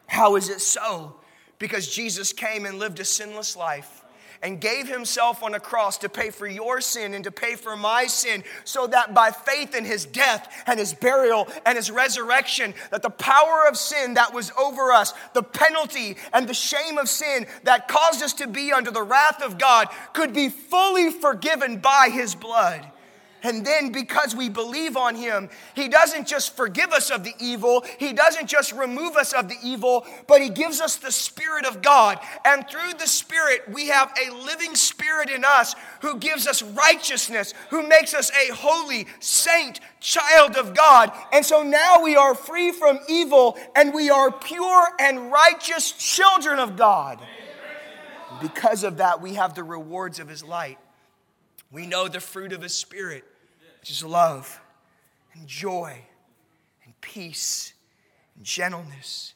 How 0.08 0.36
is 0.36 0.50
it 0.50 0.62
so? 0.62 1.16
Because 1.60 1.88
Jesus 1.88 2.34
came 2.34 2.66
and 2.66 2.80
lived 2.80 3.00
a 3.00 3.06
sinless 3.06 3.56
life 3.56 4.02
and 4.42 4.60
gave 4.60 4.88
himself 4.88 5.44
on 5.44 5.54
a 5.54 5.60
cross 5.60 5.98
to 6.00 6.10
pay 6.10 6.30
for 6.30 6.48
your 6.48 6.82
sin 6.82 7.14
and 7.14 7.24
to 7.24 7.32
pay 7.32 7.56
for 7.56 7.78
my 7.78 8.08
sin 8.08 8.44
so 8.64 8.88
that 8.88 9.14
by 9.14 9.32
faith 9.32 9.76
in 9.76 9.86
his 9.86 10.06
death 10.06 10.64
and 10.68 10.80
his 10.80 10.94
burial 10.94 11.48
and 11.66 11.76
his 11.76 11.92
resurrection 11.92 12.74
that 12.90 13.02
the 13.02 13.10
power 13.10 13.68
of 13.68 13.78
sin 13.78 14.16
that 14.16 14.34
was 14.34 14.52
over 14.60 14.92
us 14.92 15.14
the 15.34 15.44
penalty 15.44 16.18
and 16.34 16.48
the 16.48 16.54
shame 16.54 16.98
of 16.98 17.08
sin 17.08 17.46
that 17.64 17.88
caused 17.88 18.24
us 18.24 18.34
to 18.34 18.48
be 18.48 18.72
under 18.72 18.92
the 18.92 19.04
wrath 19.04 19.42
of 19.42 19.58
God 19.58 19.88
could 20.14 20.34
be 20.34 20.50
fully 20.50 21.12
forgiven 21.12 21.78
by 21.78 22.10
his 22.12 22.36
blood 22.36 22.86
and 23.44 23.66
then 23.66 23.92
because 23.92 24.36
we 24.36 24.50
believe 24.50 24.96
on 24.96 25.16
him, 25.16 25.50
he 25.74 25.88
doesn't 25.88 26.28
just 26.28 26.56
forgive 26.56 26.92
us 26.92 27.10
of 27.10 27.24
the 27.24 27.34
evil, 27.40 27.84
he 27.98 28.14
doesn't 28.14 28.48
just 28.48 28.72
remove 28.72 29.16
us 29.16 29.34
of 29.34 29.50
the 29.50 29.58
evil, 29.64 30.06
but 30.28 30.42
he 30.42 30.50
gives 30.50 30.80
us 30.80 30.98
the 30.98 31.12
Spirit 31.12 31.66
of 31.66 31.82
God. 31.82 32.20
And 32.46 32.68
through 32.70 32.94
the 33.00 33.08
Spirit, 33.08 33.64
we 33.72 33.88
have 33.88 34.14
a 34.24 34.34
living 34.34 34.76
Spirit 34.76 35.30
in 35.30 35.44
us 35.44 35.76
who 36.02 36.18
gives 36.18 36.48
us 36.48 36.62
righteousness, 36.62 37.54
who 37.70 37.88
makes 37.88 38.14
us 38.14 38.32
a 38.32 38.54
holy 38.54 39.08
saint, 39.20 39.80
child 40.00 40.56
of 40.56 40.76
God. 40.76 41.12
And 41.34 41.46
so 41.46 41.64
now 41.64 42.02
we 42.04 42.16
are 42.16 42.36
free 42.36 42.72
from 42.72 43.00
evil 43.10 43.58
and 43.76 43.94
we 43.94 44.10
are 44.10 44.32
pure 44.32 44.88
and 45.00 45.32
righteous 45.32 45.92
children 45.92 46.60
of 46.60 46.76
God. 46.76 47.20
Because 48.40 48.84
of 48.84 48.98
that, 48.98 49.22
we 49.22 49.34
have 49.34 49.56
the 49.56 49.64
rewards 49.64 50.20
of 50.20 50.28
his 50.28 50.44
light. 50.44 50.78
We 51.72 51.86
know 51.86 52.08
the 52.08 52.20
fruit 52.20 52.54
of 52.54 52.62
his 52.62 52.74
spirit 52.74 53.24
which 53.82 53.92
is 53.92 54.04
love 54.04 54.62
and 55.34 55.48
joy 55.48 56.00
and 56.86 57.02
peace 57.02 57.74
and 58.36 58.46
gentleness 58.46 59.34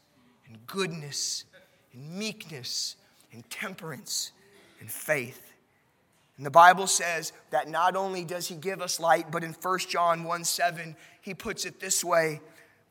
and 0.47 0.65
goodness 0.67 1.45
and 1.93 2.17
meekness 2.17 2.95
and 3.33 3.49
temperance 3.49 4.31
and 4.79 4.89
faith. 4.89 5.51
And 6.37 6.45
the 6.45 6.51
Bible 6.51 6.85
says 6.85 7.33
that 7.49 7.69
not 7.69 7.95
only 7.95 8.23
does 8.23 8.47
he 8.47 8.55
give 8.55 8.81
us 8.81 8.99
light, 8.99 9.31
but 9.31 9.43
in 9.43 9.53
1 9.53 9.79
John 9.79 10.23
1 10.23 10.43
7, 10.43 10.95
he 11.21 11.33
puts 11.33 11.65
it 11.65 11.79
this 11.79 12.03
way 12.03 12.39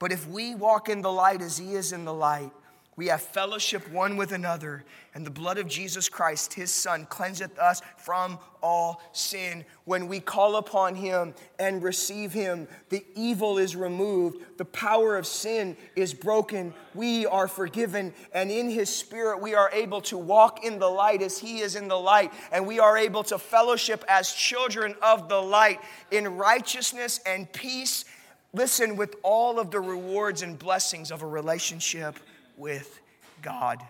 But 0.00 0.10
if 0.10 0.26
we 0.26 0.56
walk 0.56 0.88
in 0.88 1.02
the 1.02 1.12
light 1.12 1.40
as 1.40 1.56
he 1.56 1.74
is 1.74 1.92
in 1.92 2.04
the 2.04 2.14
light, 2.14 2.50
we 2.96 3.08
have 3.08 3.20
fellowship 3.20 3.90
one 3.90 4.16
with 4.16 4.30
another, 4.30 4.84
and 5.14 5.26
the 5.26 5.30
blood 5.30 5.58
of 5.58 5.66
Jesus 5.66 6.08
Christ, 6.08 6.54
his 6.54 6.70
Son, 6.70 7.06
cleanseth 7.06 7.58
us 7.58 7.82
from 7.98 8.38
all 8.62 9.02
sin. 9.12 9.64
When 9.84 10.06
we 10.06 10.20
call 10.20 10.56
upon 10.56 10.94
him 10.94 11.34
and 11.58 11.82
receive 11.82 12.32
him, 12.32 12.68
the 12.90 13.04
evil 13.16 13.58
is 13.58 13.74
removed, 13.74 14.58
the 14.58 14.64
power 14.64 15.16
of 15.16 15.26
sin 15.26 15.76
is 15.96 16.14
broken, 16.14 16.72
we 16.94 17.26
are 17.26 17.48
forgiven, 17.48 18.14
and 18.32 18.50
in 18.50 18.70
his 18.70 18.94
spirit 18.94 19.40
we 19.40 19.54
are 19.54 19.70
able 19.72 20.00
to 20.02 20.16
walk 20.16 20.64
in 20.64 20.78
the 20.78 20.88
light 20.88 21.20
as 21.20 21.38
he 21.38 21.60
is 21.60 21.74
in 21.74 21.88
the 21.88 21.98
light, 21.98 22.32
and 22.52 22.64
we 22.64 22.78
are 22.78 22.96
able 22.96 23.24
to 23.24 23.38
fellowship 23.38 24.04
as 24.08 24.32
children 24.32 24.94
of 25.02 25.28
the 25.28 25.40
light 25.40 25.80
in 26.12 26.36
righteousness 26.36 27.20
and 27.26 27.52
peace. 27.52 28.04
Listen, 28.52 28.94
with 28.96 29.16
all 29.24 29.58
of 29.58 29.72
the 29.72 29.80
rewards 29.80 30.42
and 30.42 30.56
blessings 30.56 31.10
of 31.10 31.22
a 31.22 31.26
relationship 31.26 32.16
with 32.56 33.00
God. 33.42 33.80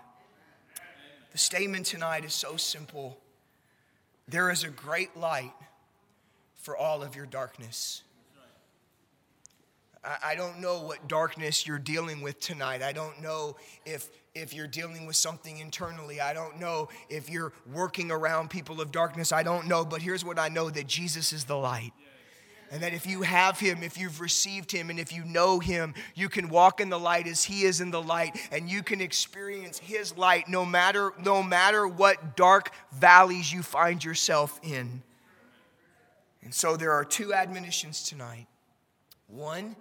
The 1.33 1.39
statement 1.39 1.87
tonight 1.87 2.25
is 2.25 2.33
so 2.33 2.57
simple 2.57 3.19
there 4.27 4.51
is 4.51 4.65
a 4.65 4.71
great 4.71 5.17
light 5.17 5.53
for 6.57 6.77
all 6.77 7.03
of 7.03 7.15
your 7.15 7.27
darkness. 7.27 8.03
I 10.23 10.35
don't 10.35 10.61
know 10.61 10.83
what 10.83 11.09
darkness 11.09 11.67
you're 11.67 11.79
dealing 11.79 12.21
with 12.21 12.39
tonight. 12.39 12.83
I 12.83 12.93
don't 12.93 13.23
know 13.23 13.57
if, 13.87 14.09
if 14.35 14.53
you're 14.53 14.67
dealing 14.67 15.07
with 15.07 15.17
something 15.17 15.59
internally. 15.59 16.21
I 16.21 16.35
don't 16.35 16.61
know 16.61 16.89
if 17.09 17.31
you're 17.31 17.53
working 17.73 18.11
around 18.11 18.51
people 18.51 18.83
of 18.83 18.93
darkness. 18.93 19.33
I 19.33 19.43
don't 19.43 19.67
know. 19.67 19.85
But 19.85 20.03
here's 20.03 20.23
what 20.25 20.39
I 20.39 20.49
know 20.49 20.69
that 20.69 20.87
Jesus 20.87 21.33
is 21.33 21.45
the 21.45 21.57
light. 21.57 21.93
And 22.75 22.83
that 22.83 22.93
if 22.93 23.07
you 23.07 23.23
have 23.23 23.61
him, 23.61 23.85
if 23.85 23.97
you've 23.97 24.21
received 24.21 24.73
him, 24.73 24.91
and 24.91 24.99
if 24.99 25.13
you 25.13 25.25
know 25.25 25.61
him, 25.61 25.95
you 26.17 26.29
can 26.29 26.49
walk 26.49 26.81
in 26.81 26.91
the 26.91 26.99
light 26.99 27.29
as 27.29 27.45
he 27.45 27.63
is 27.63 27.81
in 27.81 27.93
the 27.93 28.03
light, 28.03 28.37
and 28.51 28.69
you 28.69 28.83
can 28.83 29.01
experience 29.01 29.79
his 29.79 30.19
light 30.19 30.49
no 30.49 30.67
matter, 30.67 31.13
no 31.23 31.41
matter 31.41 31.87
what 31.87 32.35
dark 32.35 32.73
valleys 32.91 33.53
you 33.53 33.63
find 33.63 34.03
yourself 34.03 34.59
in. 34.65 35.05
And 36.43 36.53
so 36.53 36.77
there 36.77 36.91
are 36.91 37.05
two 37.05 37.33
admonitions 37.33 38.03
tonight. 38.03 38.49
One, 39.29 39.77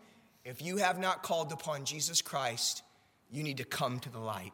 if 0.46 0.62
you 0.62 0.78
have 0.78 1.00
not 1.00 1.24
called 1.24 1.52
upon 1.52 1.86
Jesus 1.86 2.22
Christ, 2.22 2.84
you 3.32 3.42
need 3.42 3.58
to 3.58 3.66
come 3.66 4.00
to 4.02 4.10
the 4.12 4.20
light. 4.20 4.54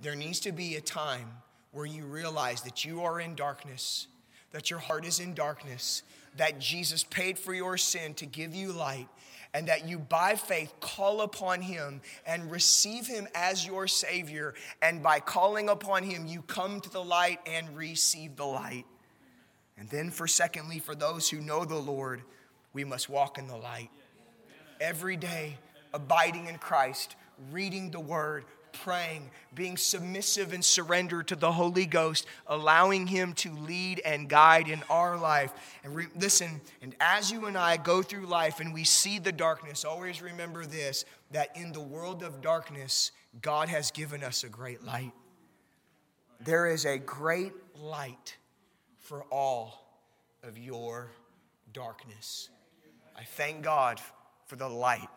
There 0.00 0.16
needs 0.16 0.40
to 0.40 0.52
be 0.52 0.76
a 0.76 0.80
time 0.80 1.28
where 1.72 1.84
you 1.84 2.06
realize 2.06 2.62
that 2.62 2.86
you 2.86 3.02
are 3.02 3.20
in 3.20 3.34
darkness, 3.34 4.06
that 4.52 4.70
your 4.70 4.78
heart 4.78 5.04
is 5.04 5.20
in 5.20 5.34
darkness, 5.34 6.04
that 6.36 6.58
Jesus 6.58 7.04
paid 7.04 7.38
for 7.38 7.54
your 7.54 7.76
sin 7.76 8.14
to 8.14 8.26
give 8.26 8.54
you 8.54 8.72
light, 8.72 9.08
and 9.52 9.68
that 9.68 9.88
you 9.88 9.98
by 9.98 10.34
faith 10.34 10.72
call 10.80 11.20
upon 11.20 11.62
him 11.62 12.00
and 12.26 12.50
receive 12.50 13.06
him 13.06 13.28
as 13.34 13.64
your 13.64 13.86
Savior. 13.86 14.54
And 14.82 15.02
by 15.02 15.20
calling 15.20 15.68
upon 15.68 16.02
him, 16.02 16.26
you 16.26 16.42
come 16.42 16.80
to 16.80 16.90
the 16.90 17.04
light 17.04 17.38
and 17.46 17.76
receive 17.76 18.36
the 18.36 18.46
light. 18.46 18.84
And 19.78 19.88
then, 19.88 20.10
for 20.10 20.26
secondly, 20.26 20.78
for 20.78 20.94
those 20.94 21.28
who 21.28 21.40
know 21.40 21.64
the 21.64 21.76
Lord, 21.76 22.22
we 22.72 22.84
must 22.84 23.08
walk 23.08 23.38
in 23.38 23.46
the 23.46 23.56
light. 23.56 23.90
Every 24.80 25.16
day, 25.16 25.56
abiding 25.92 26.46
in 26.46 26.58
Christ, 26.58 27.14
reading 27.52 27.90
the 27.90 28.00
word, 28.00 28.44
praying, 28.82 29.30
being 29.54 29.76
submissive 29.76 30.52
and 30.52 30.64
surrendered 30.64 31.28
to 31.28 31.36
the 31.36 31.52
Holy 31.52 31.86
Ghost, 31.86 32.26
allowing 32.46 33.06
Him 33.06 33.32
to 33.34 33.54
lead 33.54 34.00
and 34.04 34.28
guide 34.28 34.68
in 34.68 34.82
our 34.90 35.16
life. 35.16 35.52
And 35.84 35.94
re- 35.94 36.06
listen, 36.18 36.60
and 36.82 36.94
as 37.00 37.30
you 37.30 37.46
and 37.46 37.56
I 37.56 37.76
go 37.76 38.02
through 38.02 38.26
life 38.26 38.60
and 38.60 38.74
we 38.74 38.84
see 38.84 39.18
the 39.18 39.32
darkness, 39.32 39.84
always 39.84 40.20
remember 40.20 40.66
this 40.66 41.04
that 41.30 41.56
in 41.56 41.72
the 41.72 41.80
world 41.80 42.22
of 42.22 42.40
darkness, 42.40 43.10
God 43.40 43.68
has 43.68 43.90
given 43.90 44.22
us 44.22 44.44
a 44.44 44.48
great 44.48 44.84
light. 44.84 45.12
There 46.40 46.66
is 46.66 46.84
a 46.84 46.98
great 46.98 47.52
light 47.80 48.36
for 48.98 49.24
all 49.24 49.84
of 50.42 50.58
your 50.58 51.10
darkness. 51.72 52.50
I 53.16 53.24
thank 53.24 53.62
God 53.62 54.00
for 54.46 54.56
the 54.56 54.68
light 54.68 55.08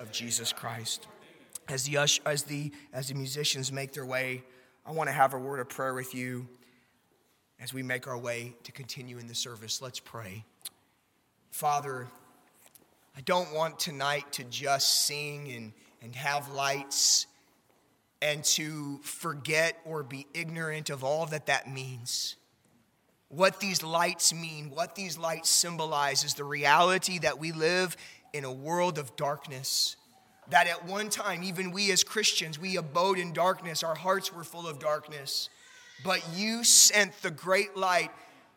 of 0.00 0.12
Jesus 0.12 0.52
Christ. 0.52 1.06
As 1.68 1.84
the, 1.84 1.96
as 1.96 2.44
the, 2.44 2.70
as 2.92 3.08
the 3.08 3.14
musicians 3.14 3.72
make 3.72 3.92
their 3.92 4.06
way, 4.06 4.44
I 4.84 4.92
want 4.92 5.08
to 5.08 5.12
have 5.12 5.34
a 5.34 5.38
word 5.38 5.58
of 5.58 5.68
prayer 5.68 5.94
with 5.94 6.14
you 6.14 6.46
as 7.60 7.74
we 7.74 7.82
make 7.82 8.06
our 8.06 8.18
way 8.18 8.54
to 8.64 8.72
continue 8.72 9.18
in 9.18 9.26
the 9.26 9.34
service. 9.34 9.82
Let's 9.82 9.98
pray. 9.98 10.44
Father, 11.50 12.06
I 13.16 13.20
don't 13.22 13.52
want 13.52 13.78
tonight 13.78 14.30
to 14.32 14.44
just 14.44 15.06
sing 15.06 15.50
and, 15.50 15.72
and 16.02 16.14
have 16.14 16.50
lights 16.52 17.26
and 18.22 18.44
to 18.44 18.98
forget 19.02 19.78
or 19.84 20.02
be 20.02 20.26
ignorant 20.34 20.90
of 20.90 21.02
all 21.02 21.26
that 21.26 21.46
that 21.46 21.68
means. 21.68 22.36
What 23.28 23.58
these 23.58 23.82
lights 23.82 24.32
mean, 24.32 24.70
what 24.70 24.94
these 24.94 25.18
lights 25.18 25.48
symbolize, 25.48 26.24
is 26.24 26.34
the 26.34 26.44
reality 26.44 27.18
that 27.20 27.38
we 27.38 27.52
live 27.52 27.96
in 28.32 28.44
a 28.44 28.52
world 28.52 28.98
of 28.98 29.16
darkness. 29.16 29.96
That 30.50 30.66
at 30.66 30.86
one 30.86 31.10
time, 31.10 31.42
even 31.42 31.72
we 31.72 31.90
as 31.90 32.04
Christians, 32.04 32.58
we 32.58 32.76
abode 32.76 33.18
in 33.18 33.32
darkness, 33.32 33.82
our 33.82 33.94
hearts 33.94 34.32
were 34.32 34.44
full 34.44 34.68
of 34.68 34.78
darkness. 34.78 35.48
But 36.04 36.22
you 36.34 36.62
sent 36.62 37.20
the 37.22 37.30
great 37.30 37.76
light 37.76 38.10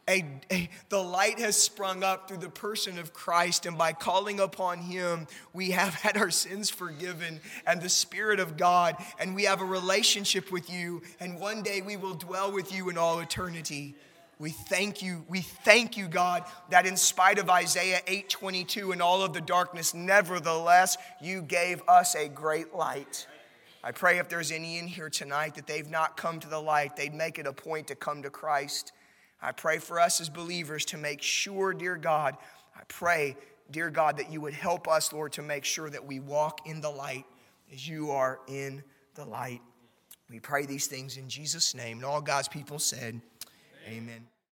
a, 0.10 0.26
a, 0.52 0.70
the 0.90 1.02
light 1.02 1.38
has 1.40 1.56
sprung 1.56 2.04
up 2.04 2.28
through 2.28 2.40
the 2.40 2.50
person 2.50 2.98
of 2.98 3.14
Christ, 3.14 3.68
and 3.68 3.78
by 3.78 3.94
calling 3.94 4.40
upon 4.40 4.80
Him, 4.80 5.28
we 5.54 5.72
have 5.72 5.94
had 5.94 6.18
our 6.18 6.32
sins 6.32 6.72
forgiven 6.72 7.40
and 7.68 7.80
the 7.80 7.90
Spirit 7.90 8.40
of 8.40 8.58
God, 8.58 8.96
and 9.20 9.36
we 9.36 9.44
have 9.44 9.62
a 9.62 9.66
relationship 9.66 10.52
with 10.52 10.70
you, 10.70 11.04
and 11.20 11.40
one 11.40 11.62
day 11.62 11.82
we 11.82 11.96
will 11.96 12.16
dwell 12.16 12.52
with 12.52 12.74
you 12.74 12.90
in 12.90 12.98
all 12.98 13.20
eternity. 13.20 13.96
We 14.40 14.52
thank 14.52 15.02
you, 15.02 15.26
we 15.28 15.42
thank 15.42 15.98
you, 15.98 16.08
God, 16.08 16.46
that 16.70 16.86
in 16.86 16.96
spite 16.96 17.40
of 17.40 17.50
Isaiah 17.50 18.02
8:22 18.08 18.94
and 18.94 19.02
all 19.02 19.22
of 19.22 19.34
the 19.34 19.42
darkness, 19.42 19.94
nevertheless, 19.94 20.98
you 21.22 21.42
gave 21.42 21.82
us 21.90 22.16
a 22.16 22.30
great 22.30 22.74
light. 22.74 23.28
I 23.84 23.92
pray 23.92 24.18
if 24.18 24.30
there's 24.30 24.52
any 24.52 24.78
in 24.78 24.88
here 24.88 25.10
tonight 25.10 25.56
that 25.56 25.68
they've 25.68 25.90
not 25.90 26.16
come 26.16 26.40
to 26.40 26.48
the 26.48 26.62
light, 26.62 26.96
they'd 26.96 27.14
make 27.14 27.38
it 27.38 27.48
a 27.48 27.54
point 27.54 27.88
to 27.88 27.96
come 27.96 28.24
to 28.24 28.30
Christ. 28.30 28.94
I 29.42 29.52
pray 29.52 29.78
for 29.78 30.00
us 30.00 30.22
as 30.22 30.30
believers 30.30 30.86
to 30.86 30.98
make 30.98 31.22
sure, 31.22 31.74
dear 31.74 31.98
God, 31.98 32.38
I 32.76 32.84
pray, 32.88 33.36
dear 33.72 33.90
God, 33.90 34.18
that 34.18 34.32
you 34.32 34.40
would 34.42 34.54
help 34.54 34.88
us, 34.88 35.12
Lord, 35.12 35.34
to 35.34 35.42
make 35.42 35.66
sure 35.66 35.90
that 35.90 36.06
we 36.06 36.20
walk 36.22 36.66
in 36.66 36.80
the 36.80 36.90
light 36.90 37.26
as 37.74 37.88
you 37.88 38.12
are 38.12 38.40
in 38.48 38.84
the 39.16 39.26
light. 39.26 39.62
We 40.30 40.40
pray 40.40 40.66
these 40.66 40.88
things 40.88 41.18
in 41.18 41.30
Jesus' 41.30 41.74
name. 41.74 41.98
And 41.98 42.06
all 42.06 42.22
God's 42.22 42.48
people 42.48 42.80
said. 42.80 43.22
Amen. 43.88 44.28